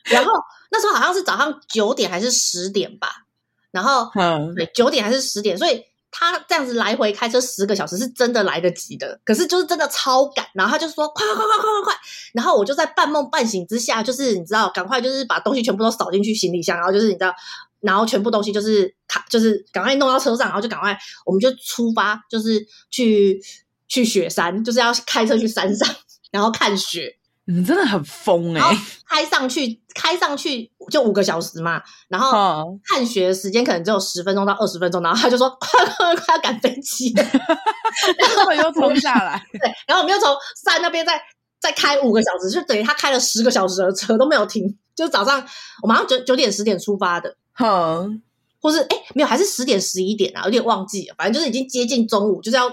[0.04, 0.32] 然后
[0.70, 3.26] 那时候好像是早上九点还是十点吧，
[3.70, 10.46] 然后嗯，对，九点还是十点，所以他这样子来回开车十个小时是真的来得及的，可是就是真的超赶。
[10.54, 11.94] 然后他就说快快快快快快快，
[12.32, 17.34] 然后我就在半梦半醒之下，就是你知道，赶快就是把东西全部都扫进去行李箱，然后就是你知道。
[17.80, 23.40] 然后全部东西就是卡，就是赶快弄到车上，然后就赶快，我们就出发，就是去
[23.88, 25.88] 去雪山，就是要开车去山上，
[26.30, 27.14] 然后看雪。
[27.50, 28.78] 你真的很疯哎、欸！
[29.08, 40.30] 开上去，开上去就五个小时嘛，然后看雪的时间可能只有十分钟到二十分钟，然后他就说快快快要赶飞机， 然后我又冲下来，对，然后我们又从
[40.62, 41.18] 山那边再
[41.58, 45.42] 再开五个小时，就等于他开了十个小时的车都没有停，就是早上
[45.82, 47.34] 我们好像九九点十点出发的。
[47.58, 48.22] 哼，
[48.60, 51.14] 或是哎，没有，还是十点十一点啊，有点忘记了。
[51.18, 52.72] 反正就是已经接近中午，就是要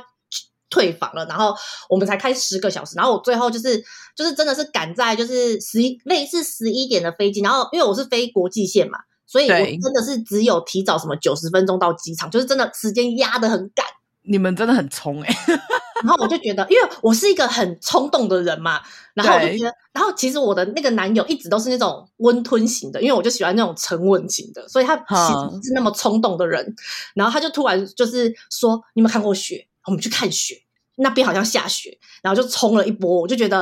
[0.69, 1.25] 退房了。
[1.25, 1.55] 然后
[1.89, 2.95] 我们才开十个小时。
[2.95, 3.83] 然后我最后就是
[4.15, 7.41] 就是真的是赶在就是十一类似十一点的飞机。
[7.41, 13.85] 然后因为我是飞国际线嘛，所以我真的是只有提早什么九十分钟到机场，就是真的时间压得很赶。
[14.21, 15.59] 你们真的很冲哎、欸！
[16.03, 18.81] 然后我就觉得，因为我是一个很冲动的人嘛，
[19.13, 26.75] 然后我就觉得，然后其实我的那个男友一直都是那种温吞型的，因为我就喜欢那种沉稳型的，所以他其实是那么冲动的人。
[27.13, 29.67] 然后他就突然就是说：“你有没有看过雪？
[29.86, 30.62] 我们去看雪，
[30.97, 33.60] 那边好像下雪。”然后就冲了一波，我就觉得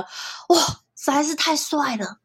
[0.50, 0.58] 哇，
[0.96, 2.18] 实在是太帅了。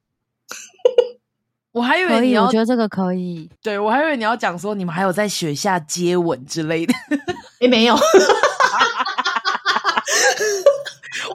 [1.72, 3.50] 我还以为你要，我觉得这个可以。
[3.62, 6.94] 对，我还以为你要讲说你们还有在雪下接吻之类的。
[7.60, 7.94] 诶，没有。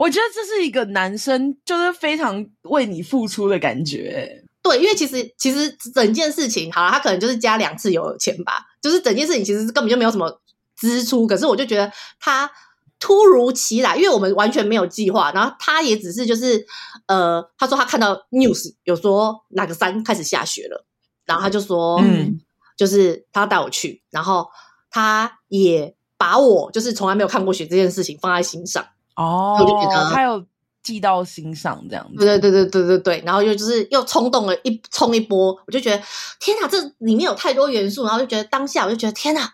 [0.00, 4.44] 我觉得这是一个男生就是非常为你付出的感觉。
[4.62, 10.40] 对，因为其实其实整件事情，好了，他可能就是加两次油钱吧，就是整件事情其实根本就没有什么
[10.76, 11.26] 支出。
[11.26, 12.50] 可是我就觉得他
[12.98, 16.66] 突如其来，因为我们完全没有计划，然后他也只是就是
[17.06, 20.86] 呃，他说他看到 news 有说哪个山开始下雪了，
[21.26, 22.40] 然后他就说，嗯，
[22.76, 24.48] 就是他要带我去，然后
[24.90, 25.94] 他也。
[26.16, 30.44] 把我就是从来没有看过雪这件事情放在心上哦，我就觉得他有
[30.82, 36.02] 记到心上这样子，对对对对对对对，然后又就是又冲动了一冲一波，我就觉得
[36.40, 39.52] 天哪，这里面有太多元素，然后就觉得当下我就觉得天哪，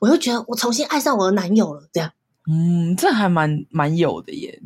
[0.00, 2.10] 我又觉得我重新爱上我的男友了，这样，
[2.50, 4.60] 嗯，这还蛮蛮有的耶，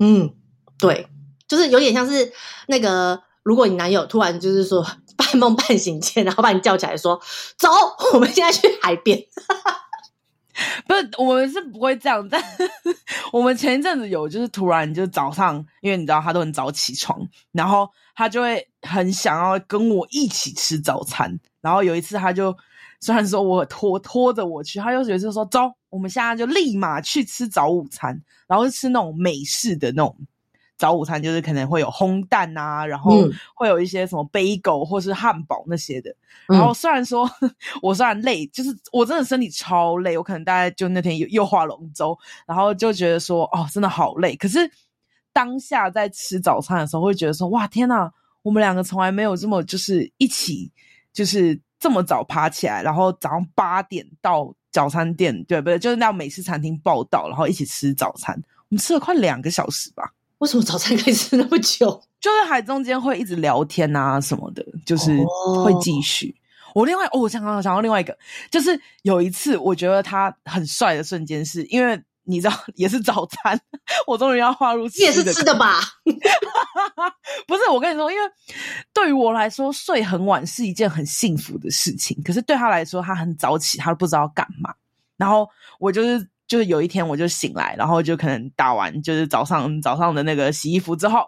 [0.00, 0.30] 嗯，
[0.78, 1.06] 对，
[1.46, 2.32] 就是有点像是
[2.66, 4.84] 那个，如果你男友突然就是说
[5.16, 7.20] 半梦半醒间，然后把你叫起来说
[7.56, 7.68] 走，
[8.14, 9.22] 我们现在去海边。
[11.18, 12.26] 我们是不会这样。
[12.28, 12.42] 但
[13.32, 17.20] 我们前一阵子有，就是突然就早上，因为你知道他都很早起床，
[17.52, 21.38] 然后他就会很想要跟我一起吃早餐。
[21.60, 22.56] 然后有一次，他就
[23.00, 30.16] 虽然说我拖拖着我去，他就有一次说走，我们现在就立马去吃早午餐，然后是吃那种美式的那种。
[30.76, 33.12] 早午餐就是可能会有烘蛋啊，然后
[33.54, 36.10] 会有一些什么贝狗或是汉堡那些的。
[36.48, 37.30] 嗯、然后虽然说
[37.80, 44.34] 我虽然累，就是我真的身体超累，我可能大概就那天又又划龙舟，然后就觉得说哦，真的好累。
[44.36, 44.58] 可是
[45.32, 48.10] 当下在吃早餐的时候，会觉得说哇天呐，
[48.42, 50.70] 我们两个从来没有这么就是一起
[51.12, 55.78] 就是这么早爬起来，然后早上八点到早餐店，对不对？
[55.78, 58.34] 就是那美式餐厅报道，然后一起吃早餐，
[58.68, 60.12] 我们吃了快两个小时吧。
[60.44, 62.02] 为什么早餐可以吃那么久？
[62.20, 65.18] 就是还中间会一直聊天啊什么的，就是
[65.64, 66.28] 会继续。
[66.68, 68.14] 哦、我另外哦，我想到想到另外一个，
[68.50, 73.58] 就是有一次我觉得他很帅的瞬间，是因为你知道也是早餐，
[74.06, 75.80] 我终于要划入吃的，也是吃的吧？
[77.48, 78.30] 不是，我跟你说，因为
[78.92, 84.74] 对于我来说，睡很晚是一件很幸福的事情，可是对他来说，他很早起，他都不知道干嘛。
[85.16, 91.20] 然后我就是就是有一天我就醒来，然后就可能打完就是早上早上的那个洗衣服之后。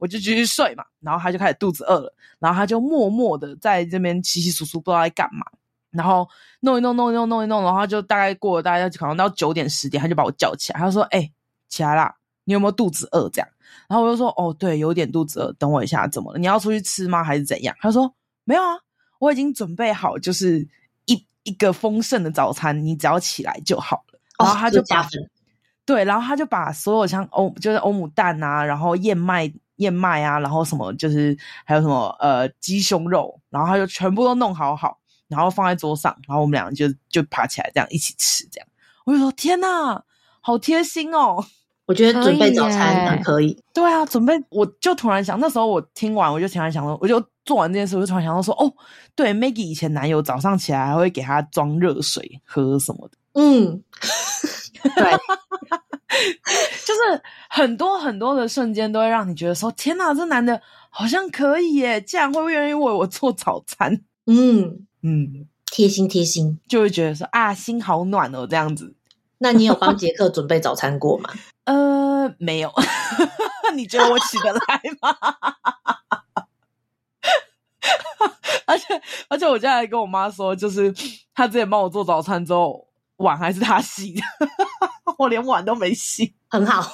[0.00, 5.44] 我就继续睡嘛，然后他就开始肚子饿了，然后他就默默的在这边稀稀疏疏，不知道在干嘛，
[5.90, 6.28] 然后
[6.60, 11.28] 弄一弄弄一弄弄一弄，然后就大概过了大概可能到九点十点，他就把我叫起来，他说：“哎、
[11.68, 13.48] 起来啦，你有没有肚子饿？”这样，
[13.88, 16.38] 然后我就说：“哦，对，有点肚子饿，等我一下，怎么了？
[16.38, 17.24] 你要出去吃吗？
[17.24, 18.14] 还是怎样？”他说
[18.46, 18.78] ：“没有啊，
[19.18, 20.64] 我已经准备好，就是
[21.06, 24.04] 一一个丰盛的早餐，你只要起来就好。”
[24.38, 25.08] 然后他就把、哦、
[25.84, 29.52] 对，然后他就把所有像欧就是欧姆蛋啊，然后燕麦。
[29.78, 34.98] 燕麦啊，然后什么就是还有什么呃鸡胸肉，然后他就全部都弄好好，
[35.28, 38.66] 然后放在桌上，然后我们两个就就爬起来这样一起吃，这样
[39.04, 40.02] 我就说天哪，
[40.40, 41.44] 好贴心哦！
[41.86, 43.52] 我觉得准备早餐很可以。
[43.52, 48.68] 可以对啊，准备我就突然想，那时候我听完我就突然想说，我就做完这件事，我就突然想到说，哦，
[49.14, 53.82] 对，Maggie 以前男友早上起来还会给她装热水喝什么的，嗯，
[54.96, 55.12] 对。
[56.84, 62.00] 就是很多很多的瞬间都会让你觉得说：“天哪，这男的好像可以耶！
[62.00, 68.94] 竟然会愿意为我做早餐。”嗯嗯，贴心贴心，就会觉得说：“啊，心好暖哦。”这样子。
[69.38, 71.30] 那你有帮杰克准备早餐过吗？
[71.64, 72.72] 呃，没有。
[73.76, 75.16] 你觉得我起得来吗？
[78.66, 78.84] 而且
[79.28, 80.92] 而且，我现在还跟我妈说，就是
[81.34, 82.87] 他之前帮我做早餐之后，
[83.18, 84.22] 碗还是他洗的。
[85.18, 86.90] 我连碗都没洗，很好。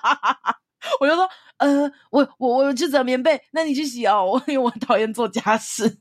[1.00, 4.24] 我就说，呃，我我我去折棉被，那你去洗哦。
[4.32, 5.98] 我因为我讨厌做家事。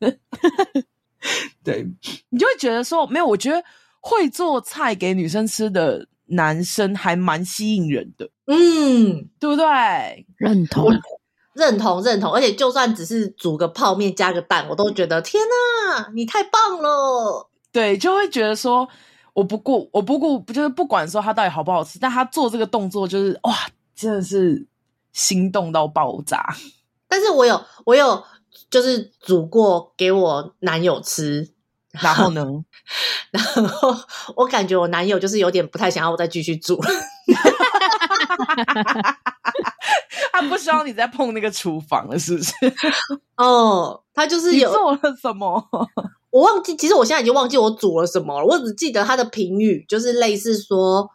[1.64, 1.86] 对，
[2.30, 3.64] 你就会觉得说，没有，我觉得
[4.00, 8.30] 会做菜给女生吃的男生还蛮吸引人的。
[8.46, 10.26] 嗯，对不对？
[10.38, 10.92] 认同，
[11.54, 12.34] 认同，认同。
[12.34, 15.42] 而且就算只是煮个泡面加个蛋，我都觉得天
[15.88, 17.50] 哪，你太棒了。
[17.72, 18.88] 对，就会觉得说。
[19.38, 23.56] 我不顾，我不顾，就是不管说他到底好不好吃，但他做这个动作就是哇，
[23.96, 24.66] 真的是
[25.14, 26.44] 心动到爆炸。
[27.08, 28.24] 但是我有，我有，
[28.72, 31.48] 就是煮过给我男友吃，
[31.92, 32.44] 然后呢，
[33.30, 33.96] 然后
[34.38, 36.82] 我感觉我男友就是有点不太想要我再继续煮，
[40.34, 42.54] 他不希望你再碰那个厨房了，是不是？
[43.38, 45.64] 哦，他就是有做了什么？
[46.38, 48.46] 我忘记，其实我现在已经忘记我煮了什么了。
[48.46, 51.10] 我只记得他的评语，就是类似说：“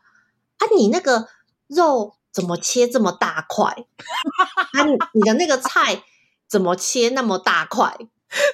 [0.59, 1.29] 啊，你那个
[1.69, 3.67] 肉怎么切这么大块？
[4.75, 4.83] 啊，
[5.13, 6.03] 你的那个菜
[6.49, 7.97] 怎么切那么大块？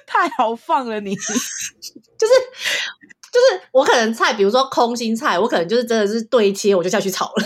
[0.07, 1.14] 太豪放了你！
[1.14, 2.35] 就 是
[3.33, 7.44] 就是，我可能菜，比如说空心菜，我可能就是真的是对切，我就下去炒了。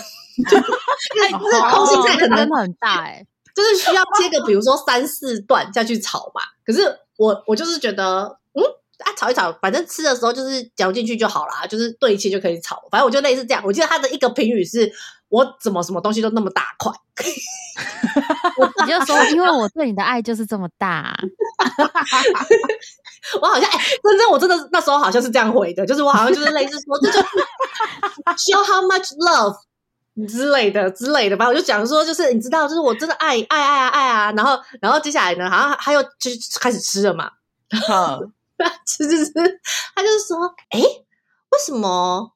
[0.51, 6.41] 就因为就是空心菜可能真的很大哎、欸，就是需要切个比如说三四段下去炒嘛。
[6.67, 8.65] 可是我我就是觉得，嗯。
[8.99, 12.81] 啊，炒一炒，反正吃的时候就是嚼进去就好啦，就是对切就可以炒。
[12.91, 13.63] 反正我就类似这样。
[13.65, 14.93] 我记得他的一个评语是：
[15.29, 16.93] 我怎么什么东西都那么大块。
[18.85, 21.17] 你就说，因为我对你的爱就是这么大。
[23.41, 27.27] 我好像哎，真正我真的那时候好像是这样回的，就是我好像就是类似说，这就是
[28.37, 29.57] show how much love
[30.29, 31.49] 之类的之类的吧。
[31.49, 34.33] 我就讲说，就是你知道，就是我真的爱爱爱啊爱啊。
[34.33, 37.31] 然后然后接下来呢，好像他又就开始吃了嘛。
[38.87, 39.33] 吃吃吃，
[39.95, 42.33] 他就是说，哎，为什么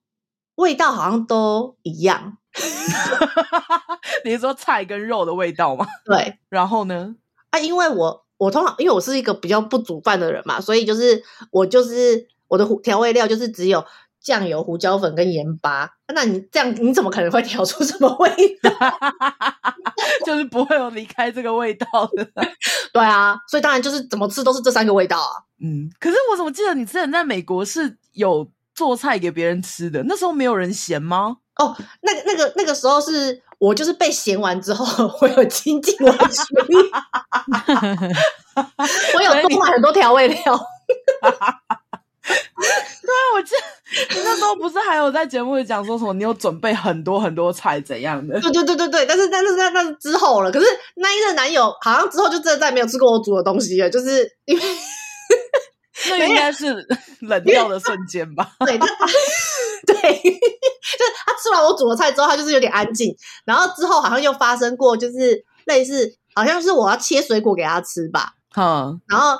[0.56, 2.38] 味道好像都一样？
[4.24, 5.86] 你是说菜跟肉的味道吗？
[6.04, 6.38] 对。
[6.48, 7.14] 然后呢？
[7.50, 13.84] 啊，因为我我通常因为我是一个比较不煮饭的人嘛，所以就是我就是我的调味料就是只有
[14.26, 15.88] 酱油、胡椒粉跟盐巴。
[16.12, 18.28] 那你这样你怎么可能会调出什么味
[18.60, 18.70] 道？
[20.26, 21.86] 就是不会有离开这个味道
[22.16, 22.26] 的。
[22.92, 25.30] 对啊，所以当然就是怎么吃都是这三个味道啊。
[25.62, 30.02] 嗯，可是我怎么记得你之前在美国是有做菜给别人吃的？
[30.08, 31.36] 那时候没有人嫌吗？
[31.60, 34.84] 哦，那个、那个、那个时候是我就是被嫌完之后，
[35.22, 36.76] 我有精进我的厨艺，
[39.16, 40.66] 我有多买很多调味料。
[42.56, 46.12] 对啊，我记得你那时候不是还有在节目里讲说什么？
[46.14, 48.38] 你有准备很多很多菜怎样的？
[48.42, 50.50] 对对对对对，但是但是那那是之后了。
[50.50, 50.66] 可是
[50.96, 54.64] 那一任男友好像之后就真的再也没有吃过我煮的东西了，就是因为
[56.10, 56.74] 那应该是
[57.20, 58.50] 冷掉的瞬间吧？
[58.66, 58.86] 对，他
[59.86, 63.14] 对，就是他吃完我煮的菜之后，他就是有点安静。
[63.44, 68.32] 然后之后好像又发生过，就是类似好像是我要切水果给他吃吧？
[68.56, 69.38] 嗯，然后。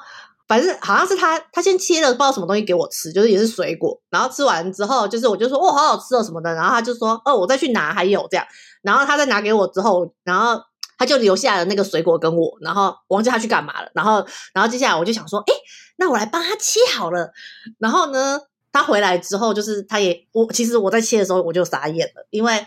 [0.48, 4.00] 反正好像是他，他先切了不知道什么东西给我吃，就是也是水果。
[4.10, 6.54] 然后吃完之后，就是我就说哦，好好吃哦什么的。
[6.54, 8.46] 然后他就说哦，我再去拿，还有这样。
[8.82, 10.62] 然后他再拿给我之后，然后
[10.98, 13.90] 他就留下了那个水果跟我，然后我忘记他去干嘛了。
[13.92, 14.24] 然后，
[14.54, 15.52] 然后接下来我就想说，哎，
[15.96, 17.32] 那我来帮他切好了。
[17.78, 18.40] 然后呢，
[18.70, 22.64] 他回来之后，就是他也我其实我在切的时候我就傻眼了，因为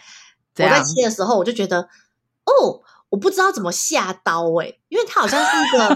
[0.58, 1.88] 我在切的时候我就觉得
[2.44, 5.96] 哦，我不知道怎么下刀诶、欸，因为他好像是一个。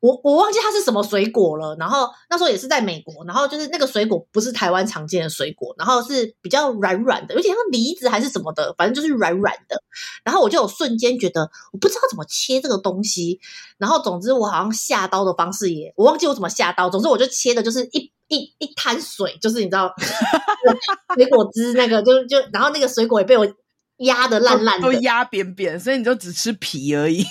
[0.00, 9.82] 我我忘记它是什么水果了，然后那时候也是在美国，然后就是那个水果不是台湾常见的水果，然后是比较软软的，有点像梨子还是什么的，反正就是软软的。
[10.24, 13.38] 然后我就有瞬间觉得我不知道怎么切这个东西，
[13.78, 19.92] 然后总之我好像下刀的方式也我忘记我怎么下刀，总之我就切的就是一一一滩水，就是你知道
[21.14, 23.46] 水果汁那个就就，然后那个水果也被我。
[24.00, 27.24] 压的烂烂的，都压扁扁，所以你就只吃皮而已。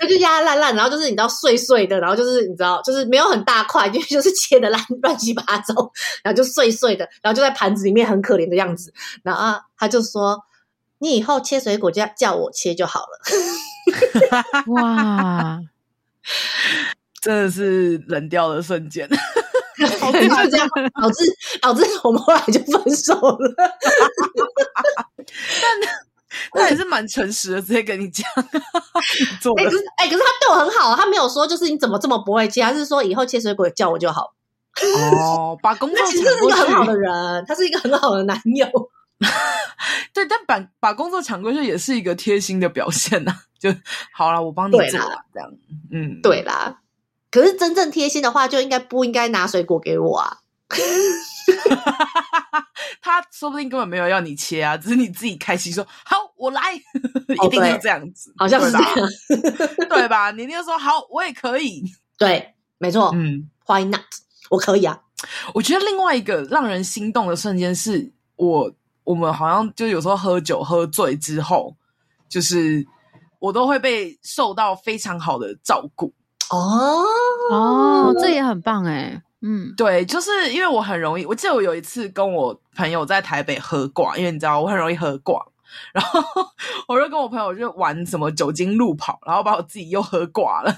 [0.00, 5.74] 那就压烂烂，然后就是你知道碎碎的，然后就是你知道就是没有很大块，就就是切的烂乱七八糟，
[6.22, 8.92] 然后就碎碎的，然后就在盘子里面很可怜的样子。
[9.22, 10.42] 然后他就说
[10.98, 13.20] ：“你以后切水果就要叫我切就好了。”
[14.74, 15.60] 哇，
[17.22, 19.86] 真的是冷掉的瞬间，就
[20.50, 20.68] 这样
[21.00, 21.24] 导致
[21.62, 23.54] 导致我们后来就分手了。
[25.62, 26.06] 但。
[26.52, 28.26] 他也是蛮诚实的，直接跟你讲。
[28.36, 34.34] 哎、欸，可是哎、欸，可是他对我很好，他没有说就是你怎么这么不会切，他是说以后切水果叫我就好。
[35.12, 36.24] 哦，把工作抢过去。
[36.24, 38.66] 他是一个很好的人，他是一个很好的男友。
[40.12, 43.42] 对，但把把工作抢过去也是一个贴心的表现呐、啊。
[43.58, 43.74] 就
[44.12, 45.50] 好了，我帮你做啦，这样。
[45.90, 46.80] 嗯，对啦。
[47.30, 50.38] 可是真正贴心的话，就应该不应该拿水果给我啊。
[53.00, 56.60] 他说不定根本没有要你切啊，只是你自己开心说好，我来，
[57.44, 59.08] 一定是这样子，好像是这样，
[59.90, 60.30] 对吧？
[60.30, 61.82] 你就说好，我也可以，
[62.16, 64.00] 对，没错，嗯，Why not？
[64.50, 65.00] 我可以啊。
[65.54, 68.70] 我觉得另外一个让人心动的瞬间是我，
[69.02, 71.74] 我们好像就有时候喝酒喝醉之后，
[72.28, 72.86] 就是
[73.40, 76.12] 我都会被受到非常好的照顾。
[76.50, 77.02] 哦
[77.50, 79.20] 哦，这也很棒哎。
[79.42, 85.40] 嗯，对，就是因为我很容易，我记得我有一次跟我朋友在台北喝挂，因为你知道我很容易喝挂，
[85.92, 86.20] 然后
[86.88, 90.74] 我就跟我朋友就玩什么酒精路跑，然后把我自己又喝挂了。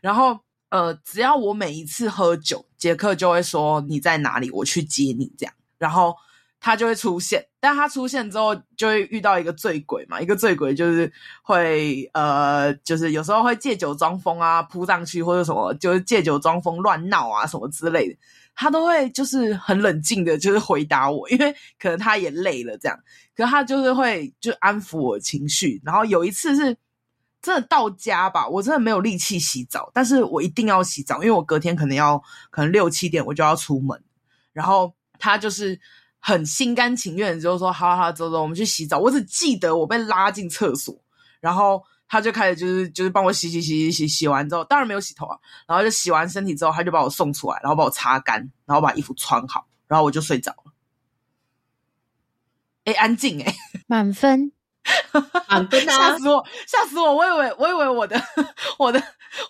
[0.00, 0.38] 然后
[0.70, 6.14] 呃，只要我每一次喝酒，杰克就会说你在哪里，我去接你这样，然后。
[6.60, 11.10] 他就会出现，但他出现之后就会遇到一个醉鬼嘛，一个醉鬼就是
[11.40, 18.16] 会呃，就是有时候会借酒装疯啊，扑上去或者什么，就是借酒装疯乱闹啊什么之类的，
[18.60, 22.98] 他都会就是很冷静的，就是回答我，因为可能他也累了这样，
[23.36, 25.80] 可是他就是会就安抚我情绪。
[25.84, 26.76] 然后有一次是
[27.40, 34.02] 真的到家吧，我真的没有力气洗澡，但是我一定要洗澡，因为我隔天可能要可能六七点我就要出门，
[34.52, 35.80] 然后他就是。
[36.20, 38.98] 很心甘情愿，就是说好好，走走，我们去洗澡。
[38.98, 40.92] 我只记得我被拉进厕所，
[41.40, 50.72] 然后他就开始就是就是帮我洗洗洗洗洗，洗完之后，当然没有洗头啊，然后就洗完身体之后，他就把我送出来，然后把我擦干，然后把衣服穿好，然后我就睡着了。
[52.84, 53.54] 哎，安静哎，
[53.86, 54.50] 满分，
[55.48, 55.92] 满分啊！
[55.92, 57.14] 吓死我，吓死我！
[57.14, 58.18] 我以为我以为我的
[58.78, 59.02] 我的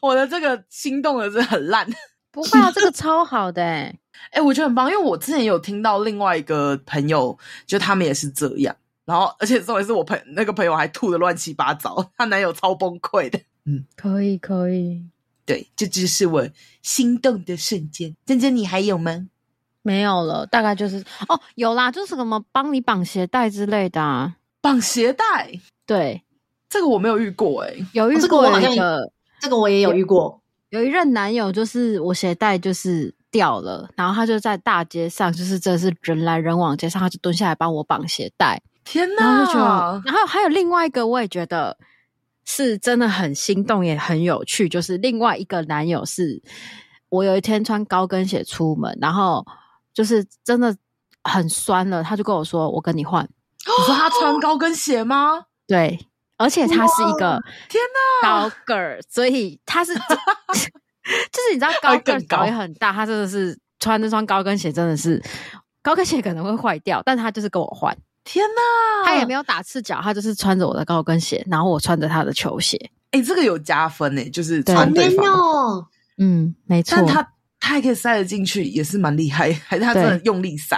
[0.03, 1.89] 我的这个心动的是很烂，
[2.33, 3.97] 不会啊，这个超好的 哎。
[4.31, 8.75] 哎、欸，我觉得很棒，因为我之前有听到另外一个朋友，就他们也是这样，
[9.09, 13.41] 然后而且重点是我朋那个朋友还吐的乱七八糟，她男友超崩溃的。
[13.65, 15.03] 嗯，可以可以，
[15.47, 16.47] 对，这只是我
[16.83, 18.15] 心动的瞬间。
[18.27, 19.29] 珍珍，你还有吗？
[19.81, 25.59] 没有了，大概就是哦，有啦，就是什么帮你绑鞋带之类的啊，绑鞋带。
[25.87, 26.23] 对，
[26.69, 33.15] 这个我没有遇过、欸，哎，有遇过一个、哦这个好像，这个我也有遇过，有，有一任男友就是我鞋带就是。
[33.31, 38.59] 掉了，然后他就在大街上，就是这是人来人往街上，他就蹲下来帮我绑鞋带。
[38.91, 39.23] 天哪！
[39.23, 41.77] 然后就觉得，然后还有另外一个，我也觉得
[42.47, 44.67] 是真的很心动，也很有趣。
[44.67, 46.43] 就是另外一个男友是，
[47.11, 49.45] 我有一天穿高跟鞋出门，然后
[49.93, 50.75] 就是真的
[51.23, 53.23] 很酸了，他就跟我说：“我跟你换。”
[53.61, 55.45] 你说他穿高跟鞋吗？
[55.67, 56.09] 对，
[56.39, 57.83] 而且他是一个天
[58.23, 59.93] 哪高个儿，所以他是。
[61.33, 65.23] 就是你知道高跟脚也很大，他真的是穿那双高跟鞋真的是
[65.83, 67.97] 高跟鞋可能会坏掉，但他就是跟我换。
[68.31, 72.77] 天哪，他也没有打赤脚，他就是穿着我的高跟鞋，然后我穿着他的球鞋。
[73.11, 75.25] 哎、欸，这个有加分诶，就是穿对方。
[75.27, 75.87] 哦，
[76.19, 76.95] 嗯，没错。
[76.95, 80.77] 但他他还可以塞得进去，也是蛮厉害， 还是他真的用力塞？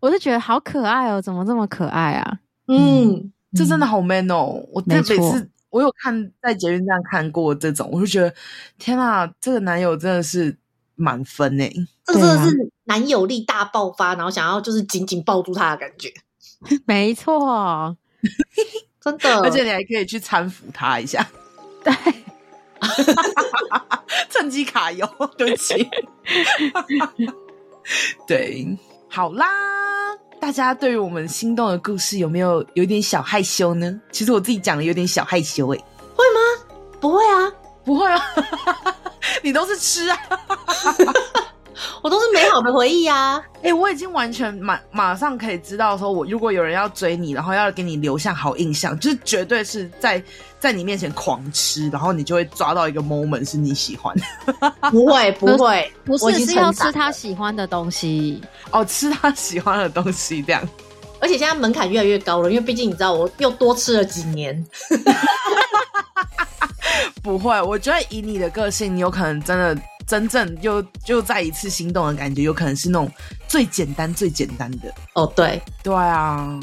[0.00, 2.38] 我就觉得好可爱哦，怎么这么可爱啊？
[2.68, 5.50] 嗯，嗯这真的好 man 哦，我这每次。
[5.68, 8.34] 我有看在捷运站看过这种，我就觉得
[8.78, 10.56] 天啊，这个男友真的是
[10.94, 11.70] 满分呢。
[12.06, 16.10] 这个真的是男友力大爆发，然后想要就是紧紧抱住他的感觉。
[16.86, 17.96] 没错，
[19.00, 21.26] 真的，而且你还可以去搀扶他一下。
[21.84, 21.94] 对，
[24.28, 25.06] 趁机卡油，
[25.36, 25.88] 对不起。
[28.26, 28.66] 对，
[29.08, 29.46] 好啦，
[30.40, 33.98] 大家对于我们心动的故事有没有有点小害羞呢？
[34.12, 35.84] 其实我自己讲的有点小害羞诶、欸，
[36.14, 36.40] 会吗？
[37.00, 37.52] 不会啊，
[37.84, 38.20] 不会啊，
[39.42, 40.18] 你都是吃啊。
[42.02, 43.42] 我都是美好的回忆啊！
[43.56, 50.22] 哎、欸，我已经完全马马上可以知道，说我如果有人要追你，然后要给你留下好印象，就是绝对是在
[50.58, 54.72] 在你面前狂吃，然后你就会抓到一个 moment 是你喜欢的。
[54.90, 60.66] 不会，不会，不是是要吃他喜欢的东西哦，吃他喜欢的东西这样。
[61.20, 64.62] 而且现在门槛越来越高了，因为毕竟你知道，我又多吃了几年。
[67.22, 69.76] 不会，我觉得以你的个性，你有可能真的。
[70.08, 73.08] 真正又又再一次心动的感觉，有可能是那种
[73.46, 75.30] 最简单、最简单的哦。
[75.36, 76.58] 对，对啊，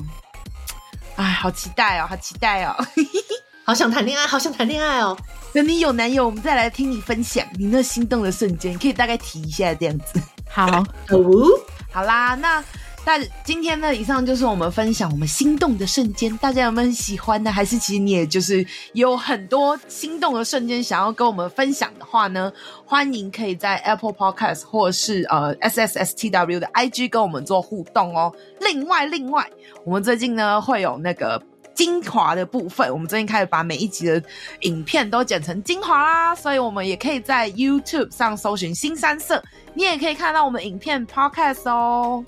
[1.15, 2.75] 哎，好期待哦，好期待哦，
[3.63, 5.15] 好想谈恋爱，好想谈恋爱哦。
[5.53, 10.19] 等你有男友，我们再来听你分享你那心动的瞬间，可以大概提一下这样子。
[10.49, 11.45] 好，哦，
[11.93, 12.63] 好啦，那。
[13.05, 17.51] 但今天呢，以上就是我们分享我们心动的瞬间，大家有没有喜欢呢？
[17.51, 22.51] 还是其实你也就是有很多心动的瞬间想要跟我们分享的话呢？
[22.83, 28.33] 欢迎可以在 Apple Podcast 或是呃 SSSTW 的 IG 跟我们做互动哦。
[28.59, 29.47] 另外，另外，
[29.83, 31.39] 我们最近呢会有那个
[31.75, 34.19] 精华的部分，我们最近开始把每一集的
[34.61, 39.43] 影片都剪成精华啦，所以我们也可以在 YouTube 上搜寻新三色，
[39.75, 42.25] 你也可以看到我们影片 Podcast 哦。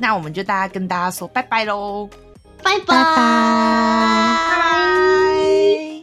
[0.00, 2.08] 那我们就大家跟大家说拜拜喽
[2.62, 2.94] 拜拜。
[2.94, 3.04] 拜
[5.56, 5.99] 拜。